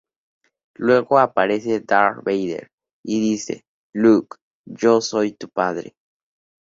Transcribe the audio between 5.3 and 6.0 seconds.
tu padre".